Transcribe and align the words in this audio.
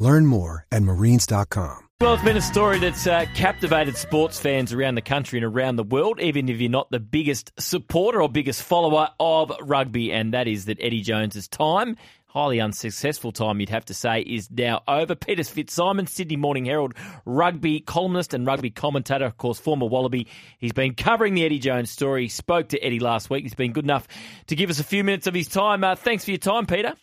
Learn 0.00 0.24
more 0.26 0.66
at 0.72 0.82
marines.com. 0.82 1.88
Well, 2.00 2.14
it's 2.14 2.24
been 2.24 2.38
a 2.38 2.40
story 2.40 2.78
that's 2.78 3.06
uh, 3.06 3.26
captivated 3.34 3.94
sports 3.94 4.40
fans 4.40 4.72
around 4.72 4.94
the 4.94 5.02
country 5.02 5.38
and 5.38 5.44
around 5.44 5.76
the 5.76 5.84
world, 5.84 6.18
even 6.18 6.48
if 6.48 6.58
you're 6.58 6.70
not 6.70 6.90
the 6.90 6.98
biggest 6.98 7.52
supporter 7.60 8.22
or 8.22 8.28
biggest 8.30 8.62
follower 8.62 9.10
of 9.20 9.52
rugby, 9.60 10.10
and 10.10 10.32
that 10.32 10.48
is 10.48 10.64
that 10.64 10.78
Eddie 10.80 11.02
Jones's 11.02 11.46
time, 11.46 11.98
highly 12.24 12.58
unsuccessful 12.58 13.32
time, 13.32 13.60
you'd 13.60 13.68
have 13.68 13.84
to 13.84 13.92
say, 13.92 14.22
is 14.22 14.50
now 14.50 14.80
over. 14.88 15.14
Peter 15.14 15.44
Fitzsimons, 15.44 16.10
Sydney 16.10 16.36
Morning 16.36 16.64
Herald 16.64 16.94
rugby 17.26 17.80
columnist 17.80 18.32
and 18.32 18.46
rugby 18.46 18.70
commentator, 18.70 19.26
of 19.26 19.36
course, 19.36 19.60
former 19.60 19.86
Wallaby. 19.86 20.26
He's 20.58 20.72
been 20.72 20.94
covering 20.94 21.34
the 21.34 21.44
Eddie 21.44 21.58
Jones 21.58 21.90
story. 21.90 22.28
Spoke 22.28 22.70
to 22.70 22.78
Eddie 22.82 23.00
last 23.00 23.28
week. 23.28 23.42
He's 23.42 23.54
been 23.54 23.72
good 23.72 23.84
enough 23.84 24.08
to 24.46 24.56
give 24.56 24.70
us 24.70 24.80
a 24.80 24.84
few 24.84 25.04
minutes 25.04 25.26
of 25.26 25.34
his 25.34 25.48
time. 25.48 25.84
Uh, 25.84 25.96
thanks 25.96 26.24
for 26.24 26.30
your 26.30 26.38
time, 26.38 26.64
Peter. 26.64 26.94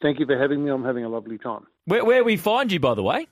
Thank 0.00 0.20
you 0.20 0.26
for 0.26 0.38
having 0.38 0.64
me. 0.64 0.70
I'm 0.70 0.84
having 0.84 1.04
a 1.04 1.08
lovely 1.08 1.38
time. 1.38 1.66
Where, 1.86 2.04
where 2.04 2.24
we 2.24 2.36
find 2.36 2.70
you, 2.70 2.80
by 2.80 2.94
the 2.94 3.02
way? 3.02 3.26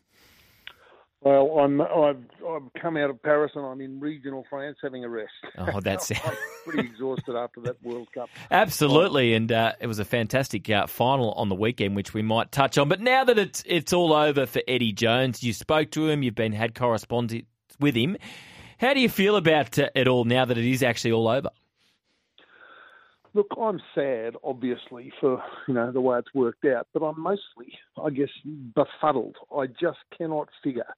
Well, 1.22 1.58
I'm 1.58 1.80
I've, 1.80 2.22
I've 2.48 2.80
come 2.80 2.96
out 2.96 3.10
of 3.10 3.20
Paris 3.20 3.50
and 3.56 3.64
I'm 3.64 3.80
in 3.80 3.98
regional 3.98 4.44
France 4.48 4.76
having 4.80 5.04
a 5.04 5.08
rest. 5.08 5.32
Oh, 5.58 5.80
that's 5.80 6.10
I'm 6.24 6.36
pretty 6.64 6.88
exhausted 6.88 7.34
after 7.34 7.60
that 7.62 7.82
World 7.82 8.06
Cup. 8.12 8.28
Absolutely, 8.50 9.34
and 9.34 9.50
uh, 9.50 9.72
it 9.80 9.88
was 9.88 9.98
a 9.98 10.04
fantastic 10.04 10.70
uh, 10.70 10.86
final 10.86 11.32
on 11.32 11.48
the 11.48 11.56
weekend, 11.56 11.96
which 11.96 12.14
we 12.14 12.22
might 12.22 12.52
touch 12.52 12.78
on. 12.78 12.88
But 12.88 13.00
now 13.00 13.24
that 13.24 13.38
it's 13.38 13.64
it's 13.66 13.92
all 13.92 14.12
over 14.12 14.46
for 14.46 14.62
Eddie 14.68 14.92
Jones, 14.92 15.42
you 15.42 15.52
spoke 15.52 15.90
to 15.92 16.08
him, 16.08 16.22
you've 16.22 16.36
been 16.36 16.52
had 16.52 16.76
correspondence 16.76 17.46
with 17.80 17.96
him. 17.96 18.16
How 18.78 18.94
do 18.94 19.00
you 19.00 19.08
feel 19.08 19.34
about 19.34 19.78
uh, 19.78 19.88
it 19.96 20.06
all 20.06 20.24
now 20.24 20.44
that 20.44 20.58
it 20.58 20.64
is 20.64 20.82
actually 20.82 21.12
all 21.12 21.26
over? 21.26 21.48
Look, 23.36 23.48
I'm 23.60 23.82
sad, 23.94 24.34
obviously, 24.42 25.12
for 25.20 25.42
you 25.68 25.74
know 25.74 25.92
the 25.92 26.00
way 26.00 26.18
it's 26.18 26.32
worked 26.32 26.64
out, 26.64 26.88
but 26.94 27.02
I'm 27.02 27.20
mostly, 27.20 27.78
I 28.02 28.08
guess, 28.08 28.30
befuddled. 28.74 29.36
I 29.54 29.66
just 29.66 29.98
cannot 30.16 30.48
figure 30.64 30.94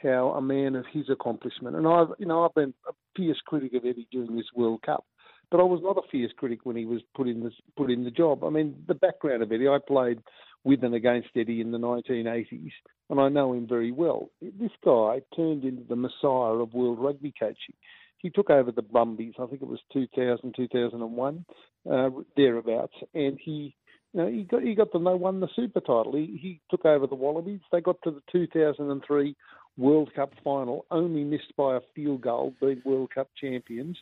how 0.00 0.28
a 0.36 0.40
man 0.40 0.76
of 0.76 0.84
his 0.92 1.10
accomplishment, 1.10 1.74
and 1.74 1.88
I've, 1.88 2.14
you 2.20 2.26
know, 2.26 2.44
I've 2.44 2.54
been 2.54 2.72
a 2.88 2.92
fierce 3.16 3.40
critic 3.44 3.74
of 3.74 3.84
Eddie 3.84 4.06
during 4.12 4.36
this 4.36 4.46
World 4.54 4.82
Cup, 4.82 5.04
but 5.50 5.58
I 5.58 5.64
was 5.64 5.80
not 5.82 5.96
a 5.96 6.08
fierce 6.12 6.30
critic 6.36 6.60
when 6.62 6.76
he 6.76 6.84
was 6.84 7.00
put 7.16 7.26
in 7.26 7.42
this, 7.42 7.54
put 7.76 7.90
in 7.90 8.04
the 8.04 8.12
job. 8.12 8.44
I 8.44 8.50
mean, 8.50 8.76
the 8.86 8.94
background 8.94 9.42
of 9.42 9.50
Eddie, 9.50 9.66
I 9.66 9.78
played 9.84 10.20
with 10.62 10.84
and 10.84 10.94
against 10.94 11.30
Eddie 11.34 11.60
in 11.60 11.72
the 11.72 11.78
1980s, 11.78 12.70
and 13.08 13.18
I 13.18 13.28
know 13.30 13.52
him 13.52 13.66
very 13.66 13.90
well. 13.90 14.30
This 14.40 14.70
guy 14.84 15.22
turned 15.34 15.64
into 15.64 15.82
the 15.88 15.96
messiah 15.96 16.54
of 16.54 16.72
world 16.72 17.00
rugby 17.00 17.34
coaching. 17.36 17.74
He 18.20 18.30
took 18.30 18.50
over 18.50 18.70
the 18.70 18.82
Brumbies, 18.82 19.34
I 19.38 19.46
think 19.46 19.62
it 19.62 19.68
was 19.68 19.80
2000, 19.92 20.54
2001, 20.54 21.44
uh, 21.90 22.10
thereabouts, 22.36 22.94
and 23.14 23.38
he 23.42 23.74
you 24.12 24.20
know, 24.20 24.28
he 24.28 24.42
got 24.42 24.62
he 24.62 24.74
got 24.74 24.92
the 24.92 24.98
They 24.98 25.14
won 25.14 25.40
the 25.40 25.48
super 25.54 25.80
title. 25.80 26.12
He 26.14 26.38
he 26.40 26.60
took 26.70 26.84
over 26.84 27.06
the 27.06 27.14
Wallabies. 27.14 27.60
They 27.70 27.80
got 27.80 27.96
to 28.02 28.10
the 28.10 28.22
2003 28.32 29.36
World 29.76 30.10
Cup 30.14 30.32
final, 30.42 30.84
only 30.90 31.22
missed 31.22 31.56
by 31.56 31.76
a 31.76 31.80
field 31.94 32.22
goal, 32.22 32.54
being 32.60 32.82
World 32.84 33.10
Cup 33.14 33.28
champions. 33.40 33.96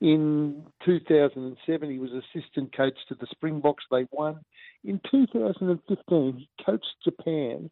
In 0.00 0.64
2007, 0.84 1.90
he 1.90 1.98
was 1.98 2.10
assistant 2.12 2.74
coach 2.76 2.94
to 3.08 3.16
the 3.16 3.26
Springboks. 3.32 3.84
They 3.90 4.06
won. 4.12 4.38
In 4.84 5.00
2015, 5.10 6.36
he 6.38 6.48
coached 6.64 6.86
Japan 7.02 7.68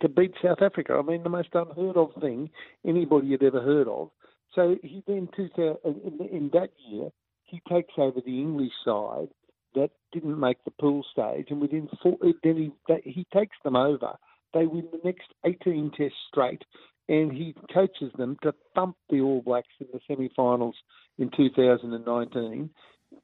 to 0.00 0.08
beat 0.08 0.34
South 0.42 0.60
Africa. 0.60 0.94
I 0.94 1.02
mean, 1.02 1.22
the 1.22 1.28
most 1.28 1.50
unheard 1.52 1.96
of 1.96 2.10
thing 2.20 2.50
anybody 2.84 3.30
had 3.30 3.44
ever 3.44 3.60
heard 3.60 3.86
of. 3.86 4.10
So 4.54 4.76
he 4.82 5.02
then, 5.06 5.28
in 5.38 6.50
that 6.52 6.70
year, 6.88 7.10
he 7.44 7.60
takes 7.68 7.94
over 7.98 8.20
the 8.20 8.40
English 8.40 8.72
side 8.84 9.28
that 9.74 9.90
didn't 10.12 10.38
make 10.38 10.62
the 10.64 10.72
pool 10.72 11.04
stage, 11.12 11.46
and 11.50 11.60
within 11.60 11.88
four, 12.02 12.16
then 12.42 12.56
he 12.56 12.94
he 13.04 13.26
takes 13.32 13.56
them 13.62 13.76
over. 13.76 14.16
They 14.52 14.66
win 14.66 14.88
the 14.90 15.00
next 15.04 15.32
18 15.44 15.92
tests 15.96 16.18
straight, 16.28 16.62
and 17.08 17.32
he 17.32 17.54
coaches 17.72 18.12
them 18.18 18.36
to 18.42 18.52
thump 18.74 18.96
the 19.08 19.20
All 19.20 19.42
Blacks 19.42 19.68
in 19.78 19.86
the 19.92 20.00
semi-finals 20.08 20.74
in 21.18 21.30
2019. 21.36 22.70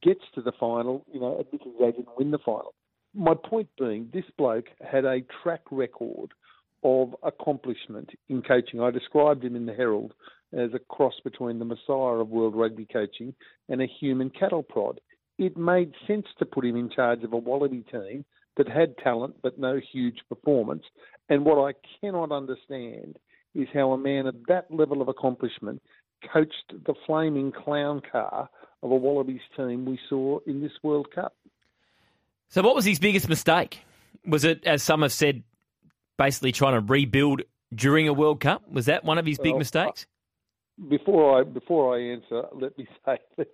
Gets 0.03 0.21
to 0.35 0.43
the 0.43 0.53
final, 0.59 1.05
you 1.13 1.21
know, 1.21 1.39
admittedly 1.41 1.73
they 1.81 1.93
didn't 1.93 2.17
win 2.17 2.31
the 2.31 2.39
final. 2.39 2.75
My 3.15 3.35
point 3.35 3.69
being, 3.79 4.11
this 4.13 4.25
bloke 4.37 4.67
had 4.81 5.05
a 5.05 5.23
track 5.43 5.63
record 5.71 6.33
of 6.83 7.15
accomplishment 7.23 8.11
in 8.29 8.43
coaching. 8.43 8.81
I 8.81 8.91
described 8.91 9.45
him 9.45 9.57
in 9.57 9.67
the 9.67 9.73
Herald 9.75 10.13
as 10.53 10.71
a 10.75 10.79
cross 10.79 11.15
between 11.25 11.59
the 11.59 11.65
messiah 11.65 12.21
of 12.21 12.29
world 12.29 12.55
rugby 12.55 12.87
coaching 12.91 13.35
and 13.69 13.83
a 13.83 13.87
human 13.87 14.31
cattle 14.31 14.63
prod. 14.63 15.01
It 15.39 15.57
made 15.57 15.93
sense 16.07 16.27
to 16.39 16.47
put 16.47 16.65
him 16.65 16.77
in 16.77 16.89
charge 16.89 17.23
of 17.23 17.33
a 17.33 17.37
Wallaby 17.37 17.85
team 17.91 18.25
that 18.57 18.69
had 18.69 18.97
talent 18.99 19.37
but 19.43 19.59
no 19.59 19.81
huge 19.93 20.21
performance. 20.29 20.85
And 21.29 21.45
what 21.45 21.59
I 21.59 21.75
cannot 22.01 22.33
understand 22.33 23.19
is 23.55 23.69
how 23.73 23.93
a 23.93 23.99
man 23.99 24.27
of 24.27 24.37
that 24.49 24.67
level 24.71 25.03
of 25.03 25.09
accomplishment 25.09 25.83
coached 26.33 26.73
the 26.87 26.95
flaming 27.07 27.53
clown 27.53 28.01
car 28.11 28.49
of 28.83 28.91
a 28.91 28.97
Wallabies 28.97 29.41
team 29.57 29.85
we 29.85 29.99
saw 30.09 30.39
in 30.47 30.61
this 30.61 30.73
World 30.83 31.09
Cup. 31.15 31.35
So, 32.49 32.63
what 32.63 32.75
was 32.75 32.85
his 32.85 32.99
biggest 32.99 33.29
mistake? 33.29 33.83
Was 34.27 34.45
it, 34.45 34.65
as 34.65 34.83
some 34.83 35.03
have 35.03 35.13
said, 35.13 35.43
basically 36.17 36.53
trying 36.53 36.75
to 36.75 36.81
rebuild 36.81 37.43
during 37.75 38.09
a 38.09 38.13
World 38.13 38.41
Cup? 38.41 38.71
Was 38.71 38.87
that 38.87 39.05
one 39.05 39.19
of 39.19 39.27
his 39.27 39.39
big 39.39 39.53
Well, 39.53 39.59
mistakes? 39.59 40.07
Before 40.89 41.41
I 41.41 41.45
before 41.45 41.97
I 41.97 42.01
answer, 42.13 42.43
let 42.55 42.77
me 42.77 42.87
say 43.05 43.19
that 43.39 43.49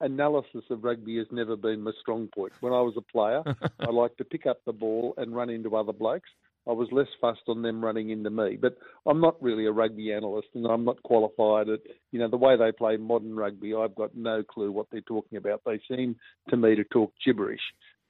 analysis 0.00 0.64
of 0.70 0.84
rugby 0.84 1.18
has 1.18 1.26
never 1.32 1.56
been 1.56 1.82
my 1.82 1.90
strong 2.00 2.28
point. 2.34 2.52
When 2.60 2.72
I 2.72 2.80
was 2.80 2.94
a 2.96 3.12
player, 3.12 3.42
I 3.80 3.90
liked 3.90 4.18
to 4.18 4.24
pick 4.24 4.46
up 4.46 4.64
the 4.64 4.72
ball 4.72 5.14
and 5.16 5.34
run 5.34 5.50
into 5.50 5.76
other 5.76 5.92
blokes. 5.92 6.30
I 6.68 6.72
was 6.72 6.88
less 6.92 7.08
fussed 7.20 7.48
on 7.48 7.62
them 7.62 7.82
running 7.82 8.10
into 8.10 8.28
me. 8.30 8.58
But 8.60 8.76
I'm 9.06 9.20
not 9.20 9.42
really 9.42 9.64
a 9.66 9.72
rugby 9.72 10.12
analyst, 10.12 10.48
and 10.54 10.66
I'm 10.66 10.84
not 10.84 11.02
qualified 11.02 11.68
at 11.68 11.80
you 12.12 12.18
know 12.18 12.28
the 12.28 12.36
way 12.36 12.56
they 12.56 12.72
play 12.72 12.96
modern 12.96 13.34
rugby. 13.34 13.74
I've 13.74 13.94
got 13.94 14.14
no 14.14 14.42
clue 14.42 14.70
what 14.70 14.86
they're 14.92 15.00
talking 15.00 15.38
about. 15.38 15.62
They 15.64 15.80
seem 15.88 16.16
to 16.50 16.56
me 16.56 16.76
to 16.76 16.84
talk 16.84 17.12
gibberish. 17.24 17.60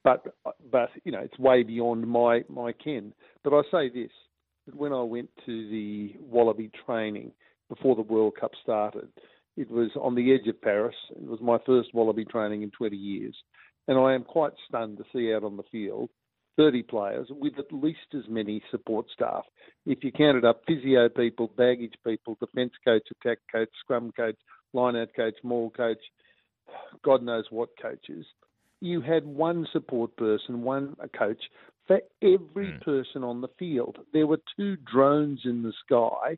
But 0.03 0.25
but 0.71 0.89
you 1.05 1.11
know 1.11 1.21
it's 1.21 1.39
way 1.39 1.63
beyond 1.63 2.05
my 2.07 2.43
my 2.49 2.73
ken. 2.73 3.13
But 3.43 3.53
I 3.53 3.61
say 3.71 3.89
this: 3.89 4.11
that 4.65 4.75
when 4.75 4.93
I 4.93 5.01
went 5.01 5.29
to 5.45 5.69
the 5.69 6.15
Wallaby 6.19 6.69
training 6.85 7.31
before 7.69 7.95
the 7.95 8.01
World 8.01 8.33
Cup 8.39 8.51
started, 8.61 9.09
it 9.55 9.69
was 9.69 9.89
on 9.99 10.15
the 10.15 10.33
edge 10.33 10.47
of 10.47 10.61
Paris. 10.61 10.95
It 11.11 11.27
was 11.27 11.39
my 11.41 11.57
first 11.65 11.93
Wallaby 11.93 12.25
training 12.25 12.63
in 12.63 12.71
20 12.71 12.95
years, 12.95 13.35
and 13.87 13.97
I 13.97 14.13
am 14.13 14.23
quite 14.23 14.53
stunned 14.67 14.97
to 14.97 15.03
see 15.13 15.33
out 15.33 15.43
on 15.43 15.57
the 15.57 15.63
field 15.71 16.09
30 16.57 16.83
players 16.83 17.27
with 17.29 17.53
at 17.57 17.71
least 17.71 17.99
as 18.13 18.23
many 18.27 18.61
support 18.69 19.05
staff. 19.13 19.43
If 19.85 20.03
you 20.03 20.11
counted 20.11 20.43
up 20.43 20.61
physio 20.67 21.07
people, 21.07 21.51
baggage 21.55 21.93
people, 22.05 22.37
defence 22.39 22.73
coach, 22.83 23.03
attack 23.11 23.37
coach, 23.49 23.69
scrum 23.79 24.11
coach, 24.11 24.35
line-out 24.73 25.09
coach, 25.15 25.35
maul 25.41 25.69
coach, 25.69 26.01
God 27.03 27.23
knows 27.23 27.45
what 27.49 27.69
coaches, 27.81 28.25
you 28.81 29.01
had 29.01 29.25
one 29.25 29.67
support 29.71 30.15
person, 30.17 30.61
one 30.61 30.95
coach 31.17 31.41
for 31.87 32.01
every 32.21 32.71
hmm. 32.73 32.83
person 32.83 33.23
on 33.23 33.41
the 33.41 33.47
field. 33.57 33.97
There 34.13 34.27
were 34.27 34.39
two 34.57 34.75
drones 34.77 35.39
in 35.45 35.63
the 35.63 35.73
sky 35.85 36.37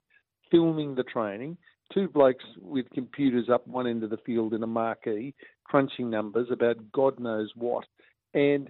filming 0.52 0.96
the 0.96 1.04
training, 1.04 1.58
two 1.94 2.08
blokes 2.08 2.46
with 2.62 2.86
computers 2.94 3.50
up 3.50 3.68
one 3.68 3.88
end 3.88 4.04
of 4.04 4.10
the 4.10 4.18
field 4.26 4.54
in 4.54 4.64
a 4.64 4.68
marquee, 4.68 5.34
crunching 5.64 6.10
numbers 6.10 6.48
about 6.52 6.92
God 6.92 7.20
knows 7.20 7.50
what. 7.56 7.86
And 8.34 8.70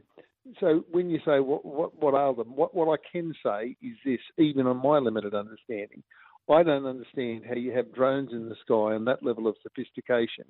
so 0.59 0.83
when 0.91 1.09
you 1.09 1.19
say 1.25 1.39
what 1.39 1.65
what 1.65 1.99
what 2.01 2.13
are 2.13 2.33
them, 2.33 2.55
what 2.55 2.73
what 2.73 2.87
I 2.87 3.01
can 3.11 3.33
say 3.43 3.75
is 3.81 3.97
this: 4.05 4.19
even 4.37 4.67
on 4.67 4.77
my 4.77 4.97
limited 4.97 5.33
understanding, 5.33 6.03
I 6.49 6.63
don't 6.63 6.85
understand 6.85 7.43
how 7.47 7.55
you 7.55 7.71
have 7.73 7.93
drones 7.93 8.29
in 8.31 8.49
the 8.49 8.55
sky 8.63 8.95
and 8.95 9.05
that 9.07 9.23
level 9.23 9.47
of 9.47 9.55
sophistication, 9.61 10.45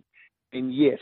and 0.54 0.74
yet 0.74 1.00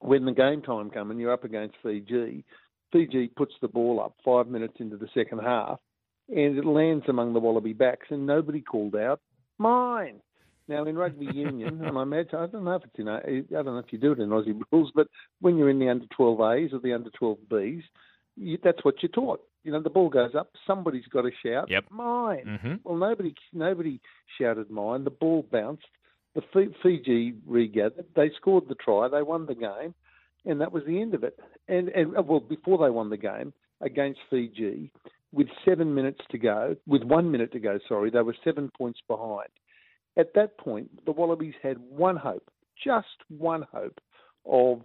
when 0.00 0.24
the 0.24 0.32
game 0.32 0.62
time 0.62 0.90
comes 0.90 1.10
and 1.10 1.20
you're 1.20 1.32
up 1.32 1.44
against 1.44 1.76
Fiji, 1.82 2.44
Fiji 2.92 3.28
puts 3.36 3.54
the 3.60 3.68
ball 3.68 4.00
up 4.00 4.14
five 4.24 4.46
minutes 4.46 4.74
into 4.78 4.96
the 4.96 5.08
second 5.12 5.40
half, 5.40 5.80
and 6.28 6.56
it 6.56 6.64
lands 6.64 7.04
among 7.08 7.32
the 7.32 7.40
Wallaby 7.40 7.72
backs, 7.72 8.06
and 8.10 8.26
nobody 8.26 8.60
called 8.60 8.94
out 8.94 9.20
mine. 9.58 10.20
Now 10.68 10.84
in 10.84 10.96
rugby 10.96 11.26
union, 11.32 11.82
and 11.82 11.98
I 11.98 12.02
imagine 12.02 12.34
I 12.34 12.46
don't 12.46 12.64
know 12.64 12.74
if 12.74 12.84
it's 12.84 12.98
in 12.98 13.08
I 13.08 13.20
don't 13.20 13.64
know 13.64 13.78
if 13.78 13.90
you 13.90 13.98
do 13.98 14.12
it 14.12 14.18
in 14.18 14.28
Aussie 14.28 14.60
rules, 14.70 14.92
but 14.94 15.08
when 15.40 15.56
you're 15.56 15.70
in 15.70 15.78
the 15.78 15.88
under 15.88 16.06
12 16.14 16.40
A's 16.40 16.72
or 16.74 16.80
the 16.80 16.92
under 16.92 17.10
12 17.10 17.38
B's, 17.48 17.82
you, 18.36 18.58
that's 18.62 18.84
what 18.84 18.96
you're 19.02 19.08
taught. 19.08 19.40
You 19.64 19.72
know, 19.72 19.82
the 19.82 19.90
ball 19.90 20.10
goes 20.10 20.34
up, 20.34 20.50
somebody's 20.66 21.06
got 21.06 21.22
to 21.22 21.30
shout, 21.42 21.70
yep. 21.70 21.84
mine. 21.90 22.44
Mm-hmm. 22.46 22.74
Well, 22.84 22.98
nobody 22.98 23.34
nobody 23.54 24.00
shouted 24.38 24.70
mine. 24.70 25.04
The 25.04 25.10
ball 25.10 25.46
bounced. 25.50 25.86
The 26.34 26.70
Fiji 26.82 27.34
regathered. 27.46 28.06
They 28.14 28.30
scored 28.36 28.68
the 28.68 28.74
try. 28.74 29.08
They 29.08 29.22
won 29.22 29.46
the 29.46 29.54
game, 29.54 29.94
and 30.44 30.60
that 30.60 30.72
was 30.72 30.84
the 30.86 31.00
end 31.00 31.14
of 31.14 31.24
it. 31.24 31.38
And 31.66 31.88
and 31.88 32.12
well, 32.26 32.40
before 32.40 32.78
they 32.78 32.90
won 32.90 33.08
the 33.08 33.16
game 33.16 33.54
against 33.80 34.20
Fiji, 34.28 34.90
with 35.32 35.48
seven 35.64 35.94
minutes 35.94 36.20
to 36.30 36.38
go, 36.38 36.76
with 36.86 37.02
one 37.02 37.30
minute 37.30 37.52
to 37.52 37.60
go, 37.60 37.78
sorry, 37.88 38.10
they 38.10 38.22
were 38.22 38.36
seven 38.44 38.70
points 38.76 39.00
behind. 39.06 39.48
At 40.16 40.34
that 40.34 40.58
point, 40.58 41.04
the 41.04 41.12
Wallabies 41.12 41.54
had 41.62 41.78
one 41.78 42.16
hope, 42.16 42.50
just 42.82 43.06
one 43.28 43.64
hope, 43.72 44.00
of 44.46 44.80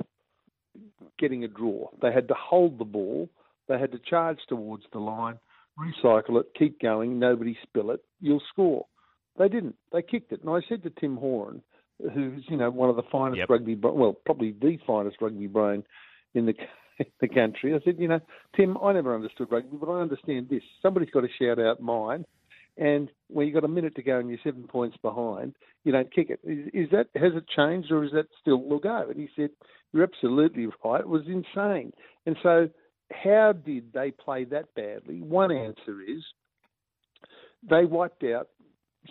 getting 1.18 1.44
a 1.44 1.48
draw. 1.48 1.90
They 2.02 2.12
had 2.12 2.28
to 2.28 2.36
hold 2.38 2.78
the 2.78 2.86
ball, 2.86 3.30
they 3.68 3.80
had 3.80 3.92
to 3.94 4.00
charge 4.00 4.40
towards 4.50 4.84
the 4.92 5.00
line, 5.00 5.40
recycle 5.80 6.40
it, 6.40 6.48
keep 6.58 6.82
going, 6.82 7.20
nobody 7.20 7.58
spill 7.64 7.92
it, 7.92 8.02
you'll 8.20 8.42
score. 8.52 8.86
They 9.38 9.48
didn't. 9.48 9.76
They 9.92 10.02
kicked 10.02 10.32
it. 10.32 10.42
And 10.42 10.50
I 10.50 10.60
said 10.68 10.84
to 10.84 10.92
Tim 10.92 11.18
Horan, 11.18 11.64
who's 12.14 12.44
you 12.50 12.58
know 12.58 12.70
one 12.70 12.90
of 12.90 12.96
the 12.96 13.04
finest 13.12 13.40
yep. 13.40 13.50
rugby, 13.50 13.76
well, 13.76 14.16
probably 14.26 14.52
the 14.60 14.78
finest 14.86 15.18
rugby 15.22 15.48
brain 15.48 15.84
in 16.34 16.46
the 16.46 16.54
the 17.22 17.28
country. 17.28 17.74
I 17.74 17.80
said, 17.84 17.96
you 18.00 18.08
know, 18.08 18.20
Tim, 18.56 18.78
I 18.82 18.94
never 18.94 19.16
understood 19.16 19.52
rugby, 19.52 19.78
but 19.78 19.92
I 19.92 20.02
understand 20.02 20.48
this. 20.50 20.64
Somebody's 20.82 21.10
got 21.10 21.22
to 21.22 21.28
shout 21.40 21.60
out 21.60 21.82
mine, 21.82 22.26
and 22.78 23.10
when 23.28 23.48
you've 23.48 23.56
got 23.56 23.64
a 23.64 23.70
minute 23.70 23.96
to 23.96 24.04
go 24.04 24.20
and 24.20 24.30
you're 24.30 24.40
seven 24.44 24.64
points 24.64 24.98
behind, 25.02 25.56
you 25.84 25.92
don't 25.92 26.14
kick 26.14 26.30
it. 26.30 26.40
Is, 26.44 26.86
is 26.86 26.90
that 26.92 27.08
has 27.16 27.34
it 27.36 27.46
changed 27.56 27.92
or 27.92 28.04
is 28.04 28.12
that 28.12 28.26
still 28.42 28.62
will 28.62 28.80
go? 28.80 29.08
And 29.10 29.20
he 29.20 29.30
said, 29.36 29.52
"You're 29.92 30.04
absolutely 30.04 30.68
right. 30.84 31.02
It 31.02 31.08
was 31.08 31.24
insane." 31.28 31.94
And 32.26 32.36
so, 32.42 32.70
how 33.12 33.54
did 33.54 33.94
they 33.94 34.12
play 34.12 34.46
that 34.46 34.74
badly? 34.76 35.22
One 35.22 35.52
answer 35.52 36.02
is 36.08 36.24
they 37.70 37.86
wiped 37.86 38.24
out 38.24 38.50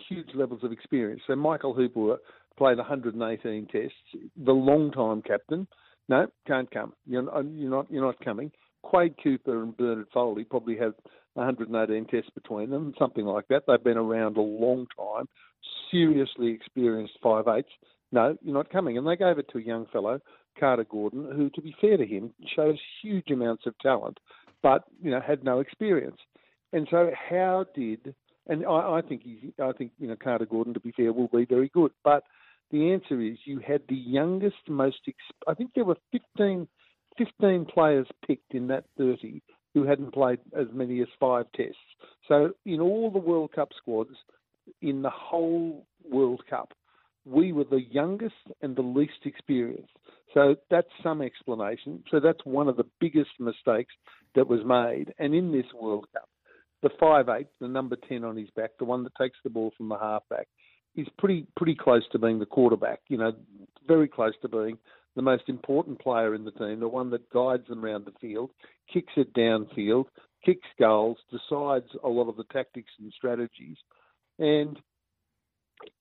huge 0.09 0.29
levels 0.33 0.63
of 0.63 0.71
experience. 0.71 1.21
So 1.27 1.35
Michael 1.35 1.73
Hooper 1.73 2.17
played 2.57 2.77
118 2.77 3.67
tests. 3.67 3.95
The 4.37 4.51
long-time 4.51 5.21
captain, 5.21 5.67
no, 6.09 6.27
can't 6.47 6.69
come. 6.71 6.93
You're, 7.05 7.23
you're 7.43 7.69
not. 7.69 7.87
You're 7.89 8.05
not 8.05 8.23
coming. 8.23 8.51
Quade 8.83 9.15
Cooper 9.23 9.63
and 9.63 9.75
Bernard 9.75 10.07
Foley 10.13 10.43
probably 10.43 10.77
have 10.77 10.93
118 11.35 12.05
tests 12.05 12.29
between 12.35 12.69
them, 12.69 12.93
something 12.99 13.25
like 13.25 13.47
that. 13.47 13.63
They've 13.65 13.83
been 13.83 13.97
around 13.97 14.37
a 14.37 14.41
long 14.41 14.87
time, 14.97 15.27
seriously 15.89 16.51
experienced 16.51 17.13
five 17.23 17.47
eights. 17.47 17.69
No, 18.11 18.37
you're 18.43 18.53
not 18.53 18.69
coming. 18.69 18.97
And 18.97 19.07
they 19.07 19.15
gave 19.15 19.39
it 19.39 19.47
to 19.51 19.57
a 19.57 19.61
young 19.61 19.87
fellow, 19.91 20.19
Carter 20.59 20.83
Gordon, 20.83 21.27
who, 21.35 21.49
to 21.51 21.61
be 21.61 21.75
fair 21.81 21.97
to 21.97 22.05
him, 22.05 22.31
shows 22.55 22.77
huge 23.01 23.31
amounts 23.31 23.65
of 23.65 23.77
talent, 23.79 24.19
but 24.61 24.83
you 25.01 25.09
know 25.09 25.21
had 25.21 25.43
no 25.43 25.59
experience. 25.59 26.19
And 26.73 26.87
so, 26.91 27.11
how 27.29 27.65
did? 27.73 28.13
And 28.47 28.65
I, 28.65 28.97
I 28.97 29.01
think 29.07 29.23
he, 29.23 29.53
I 29.61 29.71
think 29.71 29.91
you 29.97 30.07
know 30.07 30.17
Carter 30.21 30.45
Gordon, 30.45 30.73
to 30.73 30.79
be 30.79 30.91
fair, 30.91 31.13
will 31.13 31.29
be 31.29 31.45
very 31.45 31.69
good. 31.69 31.91
But 32.03 32.23
the 32.73 32.91
answer 32.91 33.21
is 33.21 33.37
you 33.45 33.59
had 33.59 33.81
the 33.87 33.95
youngest, 33.95 34.57
most. 34.67 34.97
Exp- 35.07 35.47
I 35.47 35.53
think 35.53 35.71
there 35.75 35.85
were 35.85 35.97
15, 36.11 36.67
15 37.19 37.65
players 37.65 38.07
picked 38.27 38.55
in 38.55 38.67
that 38.67 38.85
30 38.97 39.41
who 39.75 39.85
hadn't 39.85 40.11
played 40.11 40.39
as 40.59 40.65
many 40.73 40.99
as 41.01 41.07
five 41.19 41.45
tests. 41.55 41.77
So 42.27 42.51
in 42.65 42.81
all 42.81 43.11
the 43.11 43.19
World 43.19 43.51
Cup 43.53 43.69
squads, 43.77 44.15
in 44.81 45.03
the 45.03 45.11
whole 45.11 45.85
World 46.11 46.41
Cup, 46.49 46.73
we 47.25 47.53
were 47.53 47.63
the 47.63 47.83
youngest 47.91 48.33
and 48.63 48.75
the 48.75 48.81
least 48.81 49.19
experienced. 49.25 49.93
So 50.33 50.55
that's 50.71 50.87
some 51.03 51.21
explanation. 51.21 52.03
So 52.09 52.19
that's 52.19 52.43
one 52.43 52.67
of 52.67 52.75
the 52.75 52.89
biggest 52.99 53.31
mistakes 53.39 53.93
that 54.33 54.47
was 54.47 54.61
made. 54.65 55.13
And 55.19 55.35
in 55.35 55.51
this 55.51 55.67
World 55.79 56.07
Cup, 56.11 56.27
the 56.81 56.89
five 56.99 57.29
eight, 57.29 57.47
the 57.61 57.67
number 57.67 57.97
ten 58.09 58.23
on 58.23 58.35
his 58.35 58.49
back, 58.55 58.71
the 58.79 58.85
one 58.85 59.03
that 59.03 59.13
takes 59.15 59.37
the 59.43 59.51
ball 59.51 59.71
from 59.77 59.89
the 59.89 59.97
halfback, 59.97 60.47
is 60.95 61.07
pretty 61.17 61.45
pretty 61.55 61.75
close 61.75 62.03
to 62.11 62.19
being 62.19 62.39
the 62.39 62.45
quarterback. 62.45 62.99
You 63.07 63.17
know, 63.17 63.33
very 63.87 64.07
close 64.07 64.33
to 64.41 64.49
being 64.49 64.77
the 65.15 65.21
most 65.21 65.43
important 65.47 65.99
player 65.99 66.33
in 66.33 66.43
the 66.43 66.51
team, 66.51 66.79
the 66.79 66.87
one 66.87 67.09
that 67.11 67.29
guides 67.29 67.67
them 67.67 67.83
around 67.85 68.05
the 68.05 68.13
field, 68.19 68.49
kicks 68.91 69.13
it 69.15 69.33
downfield, 69.33 70.05
kicks 70.43 70.67
goals, 70.79 71.17
decides 71.31 71.87
a 72.03 72.09
lot 72.09 72.29
of 72.29 72.37
the 72.37 72.45
tactics 72.51 72.91
and 72.99 73.13
strategies, 73.15 73.77
and 74.39 74.79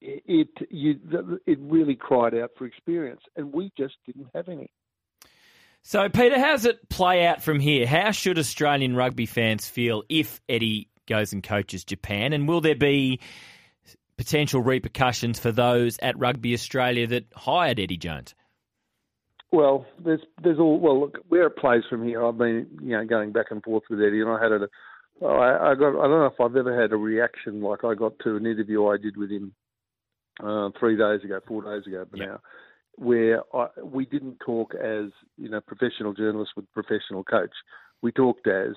it 0.00 0.48
you, 0.70 0.98
it 1.46 1.58
really 1.60 1.94
cried 1.94 2.34
out 2.34 2.50
for 2.56 2.66
experience, 2.66 3.22
and 3.36 3.52
we 3.52 3.70
just 3.76 3.94
didn't 4.06 4.28
have 4.34 4.48
any. 4.48 4.70
So, 5.84 6.08
Peter, 6.08 6.38
how 6.38 6.52
does 6.52 6.64
it 6.64 6.88
play 6.88 7.26
out 7.26 7.42
from 7.42 7.58
here? 7.58 7.86
How 7.86 8.12
should 8.12 8.38
Australian 8.38 8.94
rugby 8.94 9.26
fans 9.26 9.68
feel 9.68 10.04
if 10.08 10.40
Eddie 10.48 10.88
goes 11.08 11.32
and 11.32 11.42
coaches 11.42 11.84
Japan, 11.84 12.32
and 12.32 12.46
will 12.46 12.60
there 12.60 12.76
be 12.76 13.20
potential 14.16 14.60
repercussions 14.60 15.38
for 15.38 15.52
those 15.52 15.98
at 16.00 16.18
Rugby 16.18 16.54
Australia 16.54 17.06
that 17.08 17.24
hired 17.34 17.80
Eddie 17.80 17.96
Jones? 17.96 18.34
Well, 19.50 19.86
there's 20.02 20.22
there's 20.42 20.58
all 20.58 20.78
well 20.80 20.98
look 21.00 21.18
where 21.28 21.46
it 21.46 21.56
plays 21.56 21.82
from 21.88 22.04
here. 22.04 22.24
I've 22.24 22.38
been 22.38 22.66
you 22.80 22.96
know 22.96 23.04
going 23.04 23.32
back 23.32 23.46
and 23.50 23.62
forth 23.62 23.84
with 23.90 24.00
Eddie, 24.00 24.22
and 24.22 24.30
I 24.30 24.42
had 24.42 24.52
a 24.52 24.68
I, 25.24 25.72
I 25.72 25.74
got 25.74 25.90
I 25.90 26.08
don't 26.08 26.20
know 26.20 26.32
if 26.32 26.40
I've 26.40 26.56
ever 26.56 26.80
had 26.80 26.92
a 26.92 26.96
reaction 26.96 27.60
like 27.60 27.84
I 27.84 27.94
got 27.94 28.18
to 28.24 28.36
an 28.36 28.46
interview 28.46 28.86
I 28.86 28.96
did 28.96 29.16
with 29.16 29.30
him 29.30 29.52
uh, 30.42 30.70
three 30.80 30.96
days 30.96 31.22
ago, 31.22 31.40
four 31.46 31.62
days 31.62 31.86
ago, 31.86 32.06
but 32.10 32.18
yep. 32.18 32.28
now 32.28 32.40
where 32.96 33.42
I, 33.54 33.68
we 33.82 34.06
didn't 34.06 34.38
talk 34.44 34.74
as 34.74 35.10
you 35.36 35.48
know 35.48 35.60
professional 35.60 36.12
journalists 36.12 36.54
with 36.56 36.70
professional 36.72 37.24
coach. 37.24 37.52
We 38.00 38.12
talked 38.12 38.46
as 38.46 38.74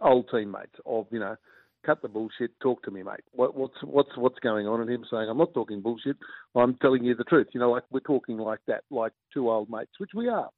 old 0.00 0.28
teammates 0.30 0.74
of 0.86 1.06
you 1.10 1.20
know 1.20 1.36
cut 1.84 2.02
the 2.02 2.08
bullshit, 2.08 2.58
talk 2.60 2.82
to 2.84 2.90
me, 2.90 3.02
mate. 3.02 3.24
What, 3.32 3.56
what's 3.56 3.74
what's 3.82 4.16
what's 4.16 4.38
going 4.40 4.66
on? 4.66 4.80
And 4.80 4.90
him 4.90 5.04
saying, 5.10 5.28
I'm 5.28 5.38
not 5.38 5.54
talking 5.54 5.80
bullshit. 5.80 6.16
I'm 6.54 6.76
telling 6.76 7.04
you 7.04 7.14
the 7.14 7.24
truth. 7.24 7.48
You 7.52 7.60
know, 7.60 7.70
like 7.70 7.84
we're 7.90 8.00
talking 8.00 8.38
like 8.38 8.60
that, 8.66 8.84
like 8.90 9.12
two 9.32 9.50
old 9.50 9.70
mates, 9.70 9.92
which 9.98 10.10
we 10.14 10.28
are. 10.28 10.50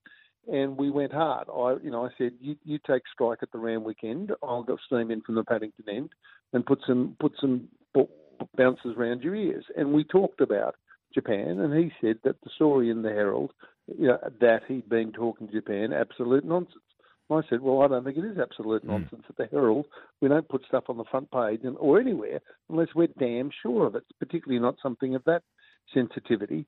And 0.49 0.77
we 0.77 0.91
went 0.91 1.13
hard. 1.13 1.47
I, 1.49 1.77
you 1.85 1.93
know, 1.93 2.05
I 2.05 2.09
said, 2.19 2.33
you, 2.41 2.57
you 2.65 2.81
take 2.85 3.03
strike 3.13 3.39
at 3.43 3.53
the 3.53 3.59
Randwick 3.59 4.03
weekend. 4.03 4.33
I'll 4.43 4.65
go 4.65 4.77
steam 4.87 5.13
in 5.13 5.21
from 5.21 5.37
the 5.37 5.45
Paddington 5.45 5.85
end 5.89 6.11
and 6.53 6.67
put 6.67 6.81
some 6.87 7.17
put 7.21 7.33
some 7.41 7.69
bounces 8.57 8.95
around 8.97 9.23
your 9.23 9.35
ears. 9.35 9.65
And 9.77 9.93
we 9.93 10.05
talked 10.05 10.41
about 10.41 10.75
Japan, 11.15 11.61
and 11.61 11.73
he 11.75 11.93
said 12.01 12.17
that 12.25 12.41
the 12.43 12.51
story 12.55 12.91
in 12.91 13.03
the 13.03 13.11
Herald, 13.11 13.53
you 13.87 14.09
know, 14.09 14.19
that 14.41 14.63
he'd 14.67 14.89
been 14.89 15.13
talking 15.13 15.47
to 15.47 15.53
Japan, 15.53 15.93
absolute 15.93 16.45
nonsense. 16.45 16.83
I 17.31 17.41
said, 17.49 17.61
well, 17.61 17.83
I 17.83 17.89
don't 17.89 18.05
think 18.05 18.19
it 18.19 18.25
is 18.25 18.39
absolute 18.39 18.83
hmm. 18.83 18.89
nonsense. 18.89 19.23
Mm. 19.27 19.31
At 19.31 19.37
the 19.37 19.47
Herald, 19.51 19.87
we 20.21 20.29
don't 20.29 20.49
put 20.49 20.65
stuff 20.67 20.85
on 20.89 20.97
the 20.97 21.05
front 21.11 21.31
page 21.31 21.61
and, 21.65 21.77
or 21.79 22.01
anywhere 22.01 22.41
unless 22.69 22.89
we're 22.95 23.09
damn 23.19 23.51
sure 23.63 23.87
of 23.87 23.95
it, 23.95 24.05
particularly 24.19 24.61
not 24.61 24.77
something 24.83 25.15
of 25.15 25.25
that 25.25 25.43
sensitivity. 25.95 26.67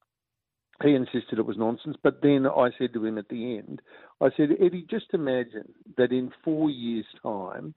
He 0.82 0.94
insisted 0.94 1.38
it 1.38 1.46
was 1.46 1.56
nonsense, 1.56 1.96
but 2.02 2.20
then 2.20 2.46
I 2.46 2.70
said 2.78 2.92
to 2.94 3.04
him 3.04 3.16
at 3.16 3.28
the 3.28 3.58
end, 3.58 3.80
I 4.20 4.30
said, 4.37 4.49
Eddie, 4.61 4.87
just 4.90 5.06
imagine 5.12 5.73
that 5.96 6.11
in 6.11 6.32
four 6.44 6.68
years' 6.68 7.06
time, 7.23 7.75